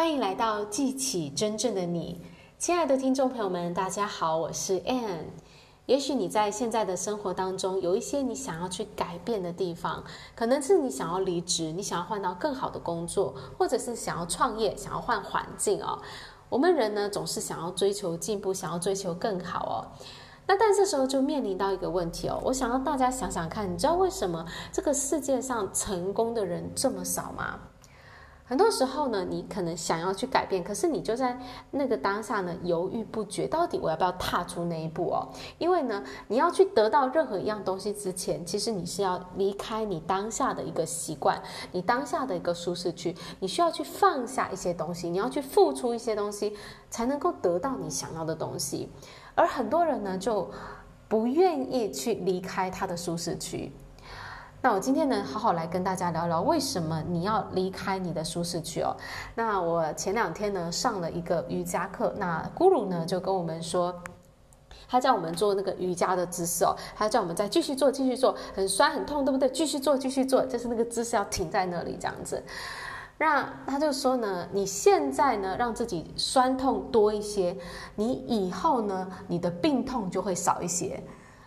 [0.00, 2.22] 欢迎来到记起真正的你，
[2.56, 5.24] 亲爱的听众朋友们，大家好，我是 Ann。
[5.84, 10.02] 也许你在现在的生活当中有一些你想要去改变的地方，
[10.34, 15.98] 可能是你想要离职，你想要换到更好的工作，或者是想要创业，想要换环境哦。
[16.48, 19.76] 我们人呢，总是想要追求进步，想要追求更好哦。
[20.46, 27.60] 那但这时候就面临到一个问题哦，我想让大家想想看，你知道为什么这个世界上成功的人这么少吗？
[28.50, 31.38] 很多时候呢，你可能想要去改变，可是你就在
[31.70, 35.28] 那个当下呢，犹豫不决，到底我要不要踏出那一步哦？
[35.58, 41.40] 因为呢，你要去得到任何一样东西之前，其实你是要离开你当下的一个习惯，
[41.70, 46.56] 你当下的一个舒适区，你需要去放下一些东西，你要去付出一些东西，
[46.90, 48.90] 才能够得到你想要的东西。
[49.36, 50.50] 而很多人呢，就
[51.06, 53.72] 不愿意去离开他的舒适区。
[54.62, 58.94] 那我今天呢，好好来跟大家聊聊，为什么你要离开你的舒适区哦？
[59.34, 64.02] 那我前两天呢上了一个瑜伽课，那 Guru 呢就跟我们说，
[64.86, 69.48] 他叫我们做那个瑜伽的姿势哦，他叫我们再继续做，继续做，很酸很痛，对不对？
[69.48, 72.42] 继续做，继续做，就是那个姿势要停在那里这样子。
[73.16, 77.56] 那他就说呢，你现在呢让自己酸痛多一些，
[77.94, 81.02] 你以后呢你的病痛就会少一些。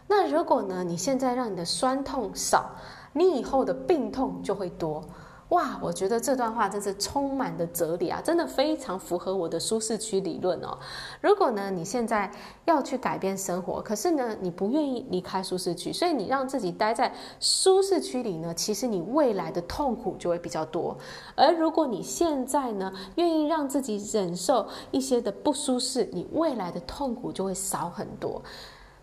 [0.08, 2.72] 那如果呢你现在让你的酸痛少，
[3.14, 5.04] 你以后的病痛就会多，
[5.50, 5.78] 哇！
[5.82, 10.76] 我觉得这段话真是充满的哲理啊，真的非常符合我的舒适区理论哦。
[11.22, 12.32] 如果呢，你现在
[12.66, 20.98] 要去改变生活，可是呢，你不愿意离开舒适区，所以你让自己待在舒适区里呢，其实你未来的痛苦就会比较多。
[21.36, 28.42] 而如果你现在呢，愿意让自己忍受一些的不舒适，你未来的痛苦就会少很多。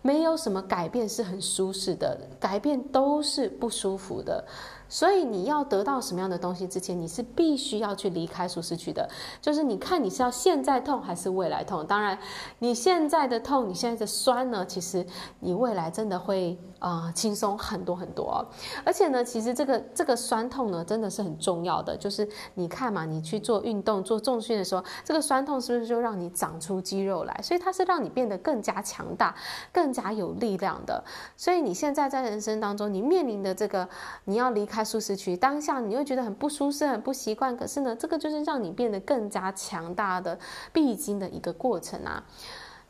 [0.01, 4.43] 没有什么改变是很舒适的，改变都是不舒服的。
[4.91, 9.09] 所以你要得到什么样的东西之前，你是必须要去离开舒适区的。
[9.41, 11.87] 就是你看你是要现在痛还是未来痛？
[11.87, 12.19] 当然，
[12.59, 15.05] 你现在的痛，你现在的酸呢，其实
[15.39, 18.45] 你未来真的会啊、呃、轻松很多很多、
[18.83, 21.95] 而且呢，其实这个这个酸痛呢，真的是很重要的。
[21.95, 27.39] 就是你看嘛，你去做运动、做重训的时候，这个酸痛是不是就让你长出肌肉来？
[27.41, 29.33] 所以它是让你变得更加强大、
[29.71, 31.01] 更加有力量的。
[31.37, 33.87] 所以你现在在人生当中，你面临的这个，
[34.25, 34.80] 你要离开。
[34.83, 40.37] 舒适区当下你会觉得很不舒适、很不习惯，可是呢，这个就是让你变得更加强大的
[40.71, 42.23] 必经的一个过程啊。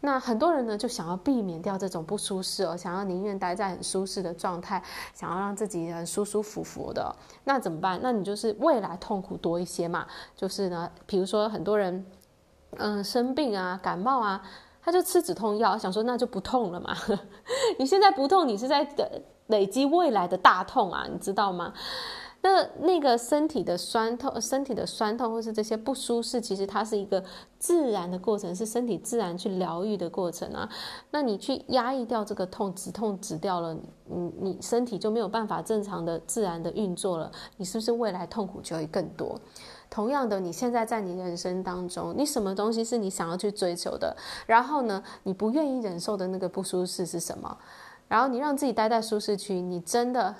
[0.03, 4.81] 那很多人呢就想要避免掉这种不舒适哦，想要宁愿待在很舒适的状态，
[5.13, 7.15] 想要让自己很舒舒服服的。
[7.43, 7.99] 那怎么办？
[8.01, 10.07] 那你就是未来痛苦多一些嘛。
[10.35, 12.03] 就是呢，比如说很多人
[12.77, 14.41] 嗯生病啊、感冒啊，
[14.81, 16.97] 他就吃止痛药，想说那就不痛了嘛。
[17.77, 19.07] 你现在不痛，你是在等。
[19.51, 21.71] 累积未来的大痛啊，你知道吗？
[22.43, 27.23] 那那个身体的酸痛，身体的酸痛或是这些不舒适，其实它是一个
[27.59, 30.67] 自然的过程，是身体自然去疗愈的过程啊。
[31.11, 39.39] 那你去压抑掉这个痛，止痛止掉了，你你身体就没有办法正常的自然的运作了，你是不是未来痛苦就会更多？
[39.91, 44.17] 同样的，你现在在你人生当中，你什么东西是你想要去追求的？
[44.47, 47.55] 然后呢，你不愿意忍受的那个不舒适是什么？
[48.11, 50.35] 然后你让自己待在舒适区，你真的，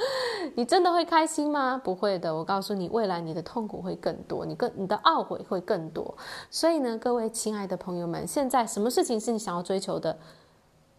[0.56, 1.78] 你真的会开心吗？
[1.84, 2.34] 不会的。
[2.34, 6.16] 我告诉你，未来你的痛苦会更多，你更你的懊悔会更多。
[6.48, 10.16] 所以呢，各位亲爱的朋友们，现在什么事情是你想要追求的？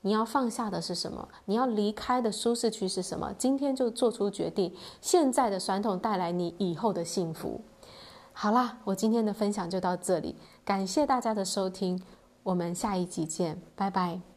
[0.02, 1.28] 你要放下的是什么？
[1.46, 3.34] 你要离开的舒适区是什么？
[3.36, 4.72] 今天就做出决定。
[5.02, 7.62] 现在的酸痛带来你以后的幸福。
[8.32, 12.00] 好啦，我今天的分享就到这里，感谢大家的收听，
[12.44, 14.31] 我们下一集见，拜拜。